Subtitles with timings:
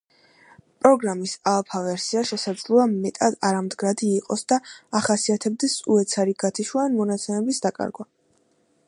[0.83, 4.59] პროგრამის ალფა ვერსია, შესაძლოა მეტად არამდგრადი იყოს და
[5.01, 8.11] ახასიათებდეს უეცარი გათიშვა ან მონაცემების დაკარგვა.